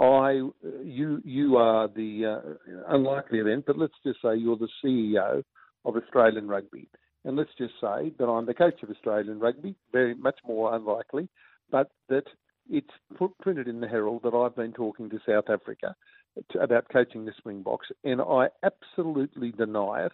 I, 0.00 0.40
you, 0.82 1.22
you 1.24 1.56
are 1.56 1.86
the 1.86 2.40
uh, 2.42 2.72
unlikely 2.88 3.38
event, 3.38 3.64
but 3.68 3.78
let's 3.78 3.94
just 4.04 4.20
say 4.20 4.36
you're 4.36 4.56
the 4.56 4.68
CEO 4.84 5.44
of 5.84 5.96
Australian 5.96 6.48
Rugby, 6.48 6.88
and 7.24 7.36
let's 7.36 7.54
just 7.56 7.74
say 7.80 8.12
that 8.18 8.24
I'm 8.24 8.46
the 8.46 8.54
coach 8.54 8.82
of 8.82 8.90
Australian 8.90 9.38
Rugby, 9.38 9.76
very 9.92 10.16
much 10.16 10.38
more 10.44 10.74
unlikely 10.74 11.28
but 11.70 11.90
that 12.08 12.24
it's 12.70 12.90
put, 13.16 13.36
printed 13.38 13.68
in 13.68 13.80
the 13.80 13.88
Herald 13.88 14.22
that 14.24 14.34
I've 14.34 14.56
been 14.56 14.72
talking 14.72 15.10
to 15.10 15.18
South 15.26 15.50
Africa 15.50 15.94
to, 16.52 16.60
about 16.60 16.88
coaching 16.92 17.24
the 17.24 17.32
Springboks, 17.38 17.88
and 18.04 18.20
I 18.20 18.48
absolutely 18.62 19.52
deny 19.52 20.06
it. 20.06 20.12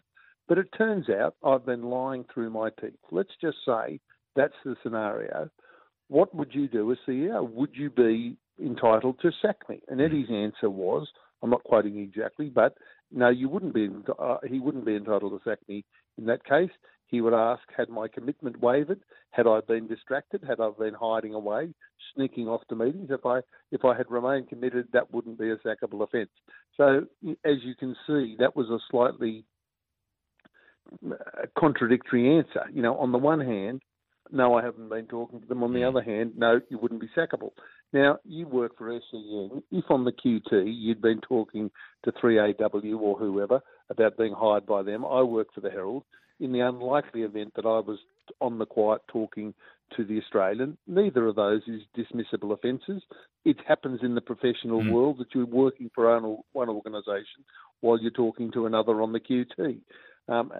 But 0.48 0.58
it 0.58 0.68
turns 0.76 1.08
out 1.08 1.36
I've 1.44 1.64
been 1.64 1.84
lying 1.84 2.24
through 2.32 2.50
my 2.50 2.70
teeth. 2.80 2.98
Let's 3.12 3.30
just 3.40 3.58
say 3.64 4.00
that's 4.34 4.54
the 4.64 4.74
scenario. 4.82 5.48
What 6.08 6.34
would 6.34 6.52
you 6.52 6.66
do 6.66 6.90
as 6.90 6.98
CEO? 7.08 7.48
Would 7.48 7.70
you 7.74 7.88
be 7.88 8.36
entitled 8.60 9.20
to 9.22 9.30
sack 9.40 9.56
me? 9.68 9.80
And 9.88 10.00
Eddie's 10.00 10.28
answer 10.28 10.68
was, 10.68 11.06
I'm 11.42 11.50
not 11.50 11.62
quoting 11.62 11.98
exactly, 11.98 12.48
but 12.48 12.74
no, 13.12 13.28
you 13.28 13.48
wouldn't 13.48 13.74
be. 13.74 13.88
Uh, 14.18 14.38
he 14.46 14.58
wouldn't 14.58 14.84
be 14.84 14.96
entitled 14.96 15.32
to 15.32 15.48
sack 15.48 15.58
me 15.68 15.84
in 16.18 16.26
that 16.26 16.44
case. 16.44 16.70
He 17.10 17.20
would 17.20 17.34
ask, 17.34 17.62
had 17.76 17.88
my 17.88 18.06
commitment 18.08 18.60
wavered? 18.60 19.00
Had 19.30 19.46
I 19.46 19.60
been 19.66 19.88
distracted? 19.88 20.42
Had 20.46 20.60
I 20.60 20.70
been 20.78 20.94
hiding 20.94 21.34
away, 21.34 21.74
sneaking 22.14 22.48
off 22.48 22.62
to 22.68 22.76
meetings? 22.76 23.10
If 23.10 23.26
I 23.26 23.40
if 23.72 23.84
I 23.84 23.96
had 23.96 24.10
remained 24.10 24.48
committed, 24.48 24.88
that 24.92 25.12
wouldn't 25.12 25.38
be 25.38 25.50
a 25.50 25.56
sackable 25.56 26.02
offence. 26.02 26.30
So, 26.76 27.06
as 27.44 27.56
you 27.62 27.74
can 27.74 27.96
see, 28.06 28.36
that 28.38 28.54
was 28.54 28.68
a 28.70 28.78
slightly 28.90 29.44
uh, 31.10 31.46
contradictory 31.58 32.38
answer. 32.38 32.64
You 32.72 32.82
know, 32.82 32.96
on 32.96 33.12
the 33.12 33.18
one 33.18 33.40
hand, 33.40 33.82
no, 34.32 34.54
I 34.54 34.64
haven't 34.64 34.88
been 34.88 35.06
talking 35.06 35.40
to 35.40 35.46
them. 35.46 35.62
On 35.62 35.74
the 35.74 35.82
other 35.82 36.02
hand, 36.02 36.34
no, 36.36 36.60
you 36.68 36.78
wouldn't 36.78 37.00
be 37.00 37.10
sackable. 37.16 37.50
Now, 37.92 38.18
you 38.24 38.46
work 38.46 38.78
for 38.78 38.88
SEN. 39.10 39.62
If 39.72 39.90
on 39.90 40.04
the 40.04 40.12
QT 40.12 40.72
you'd 40.76 41.02
been 41.02 41.20
talking 41.20 41.70
to 42.04 42.12
3AW 42.12 43.00
or 43.00 43.18
whoever 43.18 43.60
about 43.88 44.16
being 44.16 44.32
hired 44.32 44.66
by 44.66 44.82
them, 44.82 45.04
I 45.04 45.22
work 45.22 45.48
for 45.52 45.60
the 45.60 45.70
Herald. 45.70 46.04
In 46.40 46.52
the 46.52 46.60
unlikely 46.60 47.22
event 47.22 47.52
that 47.56 47.66
I 47.66 47.80
was 47.80 47.98
on 48.40 48.58
the 48.58 48.66
quiet 48.66 49.02
talking 49.08 49.54
to 49.96 50.04
the 50.04 50.18
Australian, 50.18 50.78
neither 50.86 51.26
of 51.26 51.36
those 51.36 51.62
is 51.66 51.82
dismissible 51.96 52.52
offences. 52.52 53.02
It 53.44 53.56
happens 53.66 54.00
in 54.02 54.14
the 54.14 54.20
professional 54.20 54.82
mm. 54.82 54.92
world 54.92 55.18
that 55.18 55.34
you're 55.34 55.46
working 55.46 55.90
for 55.94 56.18
one 56.52 56.68
organisation 56.68 57.44
while 57.80 57.98
you're 58.00 58.10
talking 58.10 58.52
to 58.52 58.66
another 58.66 59.02
on 59.02 59.12
the 59.12 59.20
QT. 59.20 59.80
Um, 60.28 60.52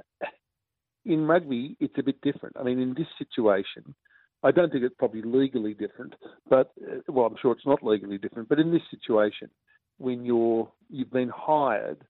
in 1.05 1.27
rugby, 1.27 1.77
it's 1.81 1.99
a 1.99 2.03
bit 2.03 2.21
different. 2.21 2.57
I 2.59 2.63
mean, 2.63 2.81
in 2.81 2.95
this 2.95 3.07
situation, 3.19 3.95
I 4.43 4.51
don't 4.51 4.71
think 4.71 4.85
it's 4.85 4.95
probably 4.99 5.23
legally 5.23 5.75
different, 5.75 6.15
but 6.49 6.73
uh, 6.83 7.01
well, 7.09 7.27
I'm 7.27 7.37
sure 7.41 7.53
it's 7.53 7.67
not 7.67 7.83
legally 7.83 8.19
different. 8.19 8.49
But 8.49 8.59
in 8.59 8.71
this 8.71 8.83
situation, 8.91 9.51
when 9.99 10.25
you're 10.25 10.71
you've 10.89 11.13
been 11.13 11.31
hired 11.35 12.05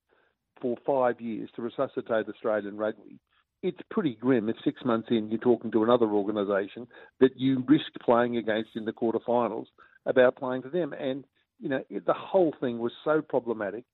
for 0.60 0.76
five 0.86 1.20
years 1.20 1.50
to 1.56 1.62
resuscitate 1.62 2.28
Australian 2.28 2.76
rugby, 2.76 3.18
it's 3.62 3.80
pretty 3.90 4.16
grim 4.20 4.48
if 4.48 4.56
six 4.64 4.84
months 4.84 5.08
in 5.10 5.30
you're 5.30 5.38
talking 5.38 5.70
to 5.70 5.82
another 5.82 6.06
organisation 6.06 6.86
that 7.20 7.32
you 7.36 7.64
risk 7.68 7.86
playing 8.02 8.36
against 8.36 8.70
in 8.74 8.84
the 8.84 8.92
quarterfinals 8.92 9.66
about 10.06 10.36
playing 10.36 10.62
for 10.62 10.70
them. 10.70 10.92
And 10.92 11.24
you 11.58 11.68
know 11.68 11.82
the 11.90 12.14
whole 12.14 12.54
thing 12.60 12.78
was 12.78 12.92
so 13.04 13.20
problematic 13.20 13.84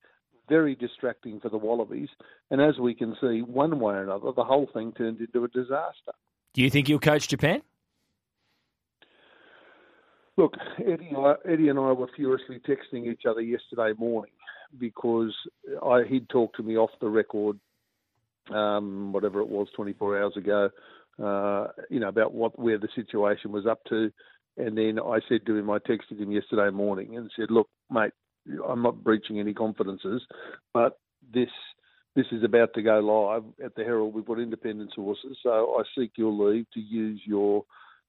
very 0.47 0.75
distracting 0.75 1.39
for 1.39 1.49
the 1.49 1.57
Wallabies. 1.57 2.09
And 2.51 2.61
as 2.61 2.77
we 2.79 2.93
can 2.93 3.15
see, 3.21 3.41
one 3.41 3.79
way 3.79 3.95
or 3.95 4.03
another, 4.03 4.31
the 4.35 4.43
whole 4.43 4.69
thing 4.73 4.93
turned 4.93 5.19
into 5.19 5.43
a 5.43 5.47
disaster. 5.49 6.13
Do 6.53 6.61
you 6.61 6.69
think 6.69 6.89
you'll 6.89 6.99
coach 6.99 7.27
Japan? 7.27 7.61
Look, 10.37 10.53
Eddie, 10.79 11.11
Eddie 11.49 11.69
and 11.69 11.79
I 11.79 11.91
were 11.91 12.09
furiously 12.15 12.59
texting 12.59 13.11
each 13.11 13.23
other 13.27 13.41
yesterday 13.41 13.93
morning 13.97 14.31
because 14.77 15.33
I, 15.83 16.03
he'd 16.07 16.29
talked 16.29 16.57
to 16.57 16.63
me 16.63 16.77
off 16.77 16.91
the 17.01 17.09
record, 17.09 17.59
um, 18.53 19.11
whatever 19.11 19.39
it 19.41 19.49
was, 19.49 19.67
24 19.75 20.21
hours 20.21 20.37
ago, 20.37 20.69
uh, 21.23 21.67
you 21.89 21.99
know, 21.99 22.07
about 22.07 22.33
what 22.33 22.57
where 22.59 22.77
the 22.77 22.89
situation 22.95 23.51
was 23.51 23.65
up 23.65 23.83
to. 23.89 24.11
And 24.57 24.77
then 24.77 24.99
I 24.99 25.19
said 25.29 25.45
to 25.45 25.55
him, 25.55 25.69
I 25.69 25.77
texted 25.79 26.19
him 26.19 26.31
yesterday 26.31 26.69
morning 26.71 27.15
and 27.15 27.29
said, 27.35 27.51
look, 27.51 27.69
mate, 27.91 28.11
I'm 28.67 28.81
not 28.81 29.03
breaching 29.03 29.39
any 29.39 29.53
confidences, 29.53 30.21
but 30.73 30.99
this 31.33 31.49
this 32.15 32.25
is 32.31 32.43
about 32.43 32.73
to 32.73 32.81
go 32.81 32.99
live 32.99 33.43
at 33.63 33.75
the 33.75 33.83
Herald. 33.83 34.13
We've 34.13 34.25
got 34.25 34.39
independent 34.39 34.91
sources, 34.95 35.37
so 35.43 35.75
I 35.79 35.83
seek 35.95 36.13
your 36.15 36.31
leave 36.31 36.65
to 36.73 36.79
use 36.79 37.21
your 37.25 37.63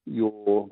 your 0.05 0.69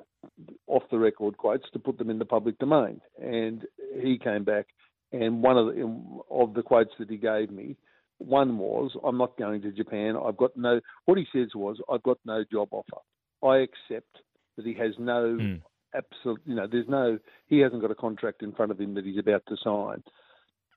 off 0.65 0.83
the 0.89 0.97
record 0.97 1.37
quotes 1.37 1.69
to 1.71 1.79
put 1.79 1.97
them 1.97 2.09
in 2.09 2.19
the 2.19 2.25
public 2.25 2.57
domain. 2.57 2.99
And 3.21 3.65
he 4.01 4.17
came 4.17 4.43
back, 4.43 4.67
and 5.11 5.43
one 5.43 5.57
of 5.57 5.67
the, 5.67 6.21
of 6.31 6.53
the 6.53 6.63
quotes 6.63 6.91
that 6.99 7.09
he 7.09 7.17
gave 7.17 7.51
me, 7.51 7.77
one 8.19 8.57
was, 8.57 8.91
"I'm 9.03 9.17
not 9.17 9.37
going 9.37 9.61
to 9.61 9.71
Japan. 9.71 10.15
I've 10.17 10.37
got 10.37 10.55
no." 10.57 10.79
What 11.05 11.17
he 11.17 11.27
says 11.33 11.49
was, 11.55 11.77
"I've 11.91 12.03
got 12.03 12.17
no 12.25 12.43
job 12.51 12.69
offer. 12.71 13.01
I 13.43 13.57
accept 13.57 14.17
that 14.55 14.65
he 14.65 14.73
has 14.73 14.93
no 14.97 15.37
mm 15.39 15.61
absolute, 15.97 16.41
you 16.45 16.55
know, 16.55 16.67
there's 16.69 16.87
no, 16.87 17.17
he 17.47 17.59
hasn't 17.59 17.81
got 17.81 17.91
a 17.91 17.95
contract 17.95 18.43
in 18.43 18.51
front 18.51 18.71
of 18.71 18.79
him 18.79 18.93
that 18.95 19.05
he's 19.05 19.17
about 19.17 19.43
to 19.47 19.57
sign. 19.63 20.03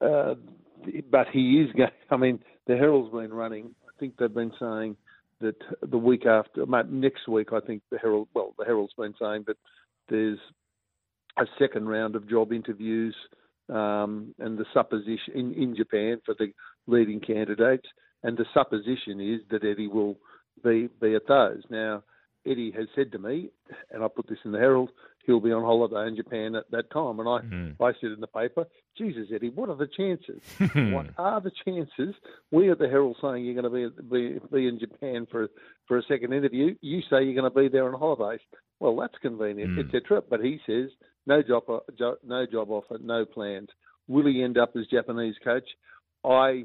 Uh, 0.01 0.35
but 1.11 1.29
he 1.33 1.61
is 1.61 1.73
going, 1.77 1.91
I 2.11 2.17
mean, 2.17 2.41
the 2.67 2.77
Herald's 2.77 3.13
been 3.13 3.33
running, 3.33 3.75
I 3.85 3.99
think 3.99 4.17
they've 4.17 4.33
been 4.33 4.53
saying 4.59 4.97
that 5.41 5.57
the 5.83 5.99
week 5.99 6.27
after, 6.27 6.67
next 6.67 7.29
week, 7.29 7.49
I 7.53 7.61
think 7.61 7.83
the 7.91 7.99
Herald, 7.99 8.29
well, 8.35 8.55
the 8.59 8.65
Herald's 8.65 8.93
been 8.95 9.15
saying 9.21 9.45
that 9.47 9.57
there's 10.09 10.39
a 11.39 11.45
second 11.59 11.89
round 11.89 12.15
of 12.15 12.29
job 12.29 12.53
interviews 12.53 13.15
um, 13.71 14.35
and 14.39 14.59
the 14.59 14.67
supposition 14.75 15.35
in, 15.35 15.55
in 15.55 15.77
Japan 15.77 16.21
for 16.27 16.35
the 16.39 16.53
leading 16.87 17.21
candidates, 17.21 17.87
and 18.23 18.37
the 18.37 18.47
supposition 18.53 19.21
is 19.21 19.41
that 19.51 19.65
Eddie 19.65 19.89
will 19.89 20.17
be 20.63 20.89
be 21.01 21.15
at 21.15 21.27
those. 21.27 21.63
Now, 21.71 22.03
Eddie 22.47 22.73
has 22.77 22.87
said 22.95 23.13
to 23.13 23.19
me, 23.19 23.51
and 23.91 24.03
I 24.03 24.09
put 24.09 24.29
this 24.29 24.39
in 24.45 24.53
the 24.53 24.59
Herald, 24.59 24.91
he'll 25.27 25.41
be 25.41 25.53
on 25.53 25.63
holiday 25.63 26.09
in 26.09 26.17
Japan 26.17 26.55
at 26.55 26.71
that 26.71 26.91
time. 26.91 27.21
And 27.21 27.29
I, 27.29 27.41
mm. 27.41 27.75
I 27.81 27.93
said 28.01 28.13
in 28.13 28.21
the 28.21 28.27
paper, 28.27 28.67
Jesus, 28.97 29.29
Eddie, 29.35 29.51
what 29.51 29.69
are 29.69 29.77
the 29.77 29.87
chances? 29.87 30.41
what 30.93 31.07
are 31.19 31.41
the 31.41 31.53
chances? 31.65 32.15
We 32.51 32.71
at 32.71 32.79
the 32.79 32.89
Herald 32.89 33.17
saying 33.21 33.45
you're 33.45 33.61
going 33.61 33.91
to 33.91 34.03
be, 34.03 34.39
be, 34.39 34.41
be 34.53 34.69
in 34.69 34.79
Japan 34.79 35.27
for, 35.31 35.49
for 35.87 35.99
a 35.99 36.03
second 36.03 36.33
interview. 36.33 36.75
You 36.81 37.01
say 37.03 37.23
you're 37.25 37.41
going 37.41 37.51
to 37.51 37.51
be 37.51 37.69
there 37.69 37.93
on 37.93 37.99
holidays. 37.99 38.41
Well, 38.79 38.97
that's 38.97 39.19
convenient, 39.21 39.79
mm. 39.79 39.87
etc. 39.87 40.23
But 40.29 40.41
he 40.41 40.59
says 40.67 40.89
no 41.27 41.43
job, 41.43 41.65
no 42.25 42.47
job 42.47 42.71
offer, 42.71 42.99
no 43.01 43.27
plans. 43.27 43.69
Will 44.09 44.27
he 44.27 44.43
end 44.43 44.59
up 44.59 44.73
as 44.77 44.87
Japanese 44.87 45.37
coach? 45.45 45.69
I, 46.25 46.65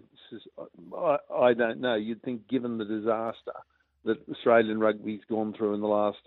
I, 1.33 1.53
don't 1.53 1.79
know. 1.79 1.95
You'd 1.95 2.21
think, 2.23 2.47
given 2.47 2.77
the 2.77 2.85
disaster 2.85 3.53
that 4.03 4.17
Australian 4.29 4.79
rugby's 4.79 5.21
gone 5.29 5.53
through 5.57 5.73
in 5.73 5.81
the 5.81 5.87
last 5.87 6.17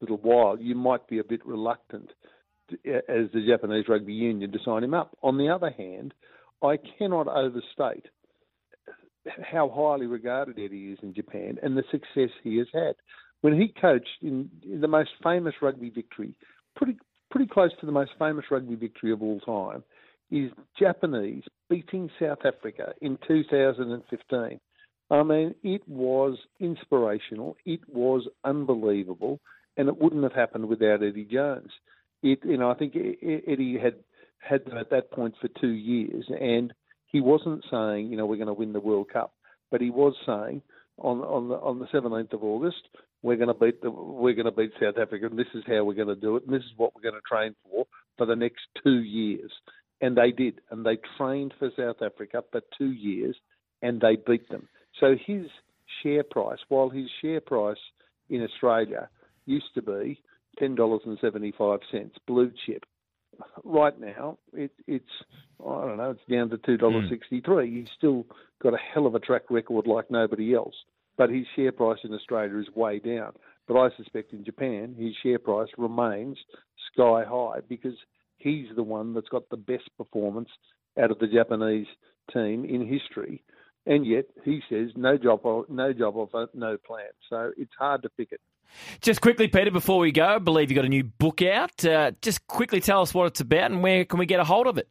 little 0.00 0.16
while, 0.18 0.58
you 0.58 0.74
might 0.74 1.06
be 1.08 1.18
a 1.18 1.24
bit 1.24 1.44
reluctant 1.46 2.10
to, 2.70 2.76
as 3.08 3.30
the 3.32 3.46
Japanese 3.46 3.86
Rugby 3.88 4.14
Union 4.14 4.50
to 4.52 4.58
sign 4.64 4.84
him 4.84 4.94
up. 4.94 5.16
On 5.22 5.36
the 5.36 5.48
other 5.48 5.70
hand, 5.70 6.14
I 6.62 6.78
cannot 6.98 7.28
overstate 7.28 8.06
how 9.42 9.68
highly 9.68 10.06
regarded 10.06 10.58
Eddie 10.58 10.92
is 10.92 10.98
in 11.02 11.14
Japan 11.14 11.58
and 11.62 11.76
the 11.76 11.84
success 11.90 12.30
he 12.42 12.56
has 12.58 12.68
had. 12.72 12.94
When 13.40 13.60
he 13.60 13.72
coached 13.80 14.22
in, 14.22 14.50
in 14.64 14.80
the 14.80 14.88
most 14.88 15.10
famous 15.22 15.54
rugby 15.60 15.90
victory, 15.90 16.34
pretty 16.74 16.98
pretty 17.30 17.46
close 17.46 17.70
to 17.78 17.86
the 17.86 17.92
most 17.92 18.12
famous 18.18 18.46
rugby 18.50 18.74
victory 18.74 19.12
of 19.12 19.22
all 19.22 19.38
time, 19.40 19.84
is 20.30 20.50
Japanese 20.78 21.44
beating 21.68 22.10
South 22.20 22.44
Africa 22.44 22.92
in 23.00 23.18
2015. 23.26 24.60
I 25.10 25.22
mean, 25.22 25.54
it 25.62 25.82
was 25.88 26.36
inspirational. 26.60 27.56
It 27.64 27.80
was 27.88 28.28
unbelievable, 28.44 29.40
and 29.76 29.88
it 29.88 29.96
wouldn't 29.98 30.22
have 30.22 30.34
happened 30.34 30.68
without 30.68 31.02
Eddie 31.02 31.24
Jones. 31.24 31.70
It, 32.22 32.40
you 32.44 32.58
know, 32.58 32.70
I 32.70 32.74
think 32.74 32.94
Eddie 32.94 33.78
had 33.82 33.94
had 34.40 34.64
them 34.64 34.78
at 34.78 34.90
that 34.90 35.10
point 35.10 35.34
for 35.40 35.48
two 35.60 35.68
years, 35.68 36.24
and 36.28 36.72
he 37.06 37.20
wasn't 37.20 37.64
saying, 37.70 38.08
you 38.08 38.16
know, 38.16 38.26
we're 38.26 38.36
going 38.36 38.48
to 38.48 38.52
win 38.52 38.72
the 38.72 38.80
World 38.80 39.08
Cup, 39.12 39.32
but 39.70 39.80
he 39.80 39.90
was 39.90 40.14
saying 40.26 40.62
on 40.98 41.20
on 41.20 41.48
the 41.48 41.54
on 41.56 41.78
the 41.78 41.86
17th 41.86 42.34
of 42.34 42.44
August, 42.44 42.88
we're 43.22 43.36
going 43.36 43.48
to 43.48 43.54
beat 43.54 43.80
the 43.80 43.90
we're 43.90 44.34
going 44.34 44.46
to 44.46 44.52
beat 44.52 44.72
South 44.80 44.98
Africa, 45.00 45.26
and 45.26 45.38
this 45.38 45.46
is 45.54 45.64
how 45.66 45.84
we're 45.84 45.94
going 45.94 46.08
to 46.08 46.16
do 46.16 46.36
it, 46.36 46.44
and 46.44 46.54
this 46.54 46.62
is 46.62 46.72
what 46.76 46.94
we're 46.94 47.10
going 47.10 47.20
to 47.20 47.28
train 47.28 47.54
for 47.62 47.86
for 48.16 48.26
the 48.26 48.36
next 48.36 48.62
two 48.82 49.00
years. 49.02 49.50
And 50.00 50.16
they 50.16 50.30
did, 50.30 50.60
and 50.70 50.86
they 50.86 50.98
trained 51.16 51.54
for 51.58 51.70
South 51.76 52.02
Africa 52.02 52.44
for 52.52 52.60
two 52.76 52.92
years, 52.92 53.36
and 53.82 54.00
they 54.00 54.16
beat 54.16 54.48
them. 54.48 54.68
So 55.00 55.16
his 55.26 55.46
share 56.02 56.22
price, 56.22 56.58
while 56.68 56.88
his 56.88 57.08
share 57.20 57.40
price 57.40 57.78
in 58.28 58.42
Australia 58.42 59.08
used 59.46 59.74
to 59.74 59.82
be 59.82 60.20
ten 60.58 60.74
dollars 60.74 61.02
and 61.04 61.18
seventy 61.20 61.52
five 61.56 61.80
cents 61.90 62.16
blue 62.26 62.52
chip, 62.66 62.84
right 63.64 63.98
now 63.98 64.38
it, 64.52 64.72
it's 64.86 65.04
I 65.60 65.86
don't 65.86 65.96
know 65.96 66.10
it's 66.10 66.30
down 66.30 66.50
to 66.50 66.58
two 66.58 66.76
dollars 66.76 67.06
mm. 67.06 67.10
sixty 67.10 67.40
three. 67.40 67.80
He's 67.80 67.88
still 67.96 68.26
got 68.62 68.74
a 68.74 68.78
hell 68.78 69.06
of 69.06 69.14
a 69.14 69.20
track 69.20 69.50
record 69.50 69.86
like 69.86 70.10
nobody 70.10 70.54
else, 70.54 70.74
but 71.16 71.30
his 71.30 71.46
share 71.56 71.72
price 71.72 71.98
in 72.04 72.14
Australia 72.14 72.58
is 72.58 72.74
way 72.74 72.98
down. 72.98 73.32
But 73.66 73.78
I 73.78 73.88
suspect 73.96 74.32
in 74.32 74.44
Japan 74.44 74.94
his 74.98 75.14
share 75.22 75.38
price 75.38 75.68
remains 75.76 76.38
sky 76.92 77.24
high 77.28 77.60
because 77.68 77.94
he's 78.38 78.68
the 78.74 78.82
one 78.82 79.14
that's 79.14 79.28
got 79.28 79.48
the 79.50 79.56
best 79.56 79.88
performance 79.96 80.48
out 81.00 81.10
of 81.10 81.18
the 81.18 81.26
Japanese 81.26 81.86
team 82.32 82.64
in 82.64 82.86
history 82.86 83.42
and 83.88 84.06
yet 84.06 84.26
he 84.44 84.60
says 84.68 84.90
no 84.96 85.16
job, 85.16 85.40
no 85.68 85.92
job 85.92 86.16
offer, 86.16 86.46
no 86.54 86.76
plan. 86.76 87.08
So 87.28 87.50
it's 87.56 87.72
hard 87.78 88.02
to 88.02 88.10
pick 88.10 88.32
it. 88.32 88.40
Just 89.00 89.22
quickly, 89.22 89.48
Peter, 89.48 89.70
before 89.70 89.98
we 89.98 90.12
go, 90.12 90.26
I 90.26 90.38
believe 90.38 90.70
you 90.70 90.76
got 90.76 90.84
a 90.84 90.90
new 90.90 91.04
book 91.04 91.40
out. 91.40 91.82
Uh, 91.84 92.12
just 92.20 92.46
quickly 92.46 92.80
tell 92.80 93.00
us 93.00 93.14
what 93.14 93.26
it's 93.28 93.40
about 93.40 93.70
and 93.70 93.82
where 93.82 94.04
can 94.04 94.18
we 94.18 94.26
get 94.26 94.40
a 94.40 94.44
hold 94.44 94.66
of 94.66 94.76
it? 94.76 94.88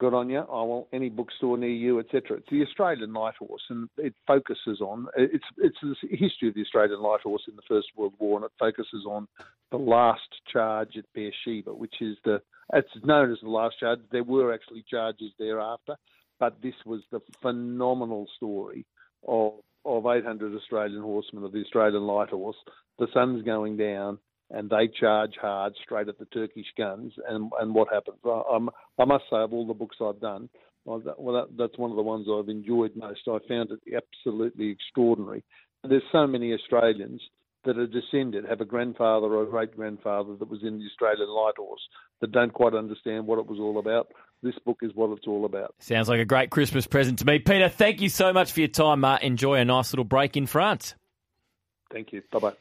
Good 0.00 0.14
on 0.14 0.30
you. 0.30 0.38
I 0.38 0.62
want 0.62 0.86
any 0.92 1.08
bookstore 1.08 1.58
near 1.58 1.70
you, 1.70 1.98
etc. 1.98 2.36
It's 2.36 2.48
the 2.50 2.62
Australian 2.62 3.12
Light 3.12 3.34
Horse, 3.36 3.62
and 3.68 3.88
it 3.96 4.14
focuses 4.28 4.80
on 4.80 5.08
it's 5.16 5.44
it's 5.56 5.78
the 5.82 6.16
history 6.16 6.48
of 6.48 6.54
the 6.54 6.62
Australian 6.62 7.00
Light 7.00 7.22
Horse 7.22 7.42
in 7.48 7.56
the 7.56 7.62
First 7.66 7.88
World 7.96 8.14
War, 8.20 8.36
and 8.36 8.44
it 8.44 8.52
focuses 8.60 9.04
on 9.06 9.26
the 9.72 9.76
last 9.76 10.28
charge 10.52 10.96
at 10.96 11.04
Beersheba, 11.14 11.74
which 11.74 11.96
is 12.00 12.16
the 12.24 12.40
it's 12.72 12.88
known 13.02 13.32
as 13.32 13.38
the 13.42 13.48
last 13.48 13.80
charge. 13.80 13.98
There 14.12 14.22
were 14.22 14.54
actually 14.54 14.84
charges 14.88 15.32
thereafter, 15.36 15.96
but 16.38 16.62
this 16.62 16.76
was 16.86 17.00
the 17.10 17.20
phenomenal 17.42 18.28
story 18.36 18.86
of 19.26 19.54
of 19.84 20.06
800 20.06 20.54
Australian 20.54 21.02
horsemen 21.02 21.42
of 21.42 21.50
the 21.50 21.62
Australian 21.62 22.02
light 22.02 22.28
horse, 22.28 22.56
the 22.98 23.08
sun's 23.12 23.42
going 23.42 23.76
down, 23.76 24.18
and 24.50 24.70
they 24.70 24.88
charge 24.88 25.34
hard 25.40 25.74
straight 25.82 26.08
at 26.08 26.18
the 26.18 26.24
Turkish 26.26 26.66
guns. 26.76 27.12
And 27.28 27.50
and 27.60 27.74
what 27.74 27.92
happens? 27.92 28.18
I, 28.24 28.42
I'm, 28.52 28.70
must 28.98 29.24
say, 29.30 29.36
of 29.36 29.52
all 29.52 29.66
the 29.66 29.74
books 29.74 29.96
I've 30.00 30.20
done, 30.20 30.48
well, 30.84 31.00
that, 31.00 31.20
well 31.20 31.34
that, 31.34 31.56
that's 31.56 31.78
one 31.78 31.90
of 31.90 31.96
the 31.96 32.02
ones 32.02 32.26
I've 32.30 32.48
enjoyed 32.48 32.96
most. 32.96 33.20
I 33.26 33.38
found 33.48 33.70
it 33.70 33.80
absolutely 33.94 34.70
extraordinary. 34.70 35.44
There's 35.88 36.02
so 36.10 36.26
many 36.26 36.52
Australians 36.52 37.20
that 37.64 37.78
are 37.78 37.86
descended, 37.86 38.44
have 38.48 38.60
a 38.60 38.64
grandfather 38.64 39.26
or 39.26 39.42
a 39.42 39.46
great 39.46 39.76
grandfather 39.76 40.34
that 40.36 40.48
was 40.48 40.60
in 40.62 40.78
the 40.78 40.86
Australian 40.86 41.28
light 41.28 41.54
horse 41.56 41.80
that 42.20 42.32
don't 42.32 42.52
quite 42.52 42.74
understand 42.74 43.26
what 43.26 43.38
it 43.38 43.46
was 43.46 43.58
all 43.58 43.78
about. 43.78 44.08
This 44.42 44.54
book 44.64 44.78
is 44.82 44.92
what 44.94 45.10
it's 45.16 45.26
all 45.26 45.44
about. 45.44 45.74
Sounds 45.80 46.08
like 46.08 46.20
a 46.20 46.24
great 46.24 46.50
Christmas 46.50 46.86
present 46.86 47.18
to 47.18 47.24
me. 47.24 47.40
Peter, 47.40 47.68
thank 47.68 48.00
you 48.00 48.08
so 48.08 48.32
much 48.32 48.52
for 48.52 48.60
your 48.60 48.68
time. 48.68 49.04
Enjoy 49.04 49.56
a 49.56 49.64
nice 49.64 49.92
little 49.92 50.04
break 50.04 50.36
in 50.36 50.46
France. 50.46 50.94
Thank 51.92 52.12
you. 52.12 52.22
Bye 52.30 52.38
bye. 52.38 52.52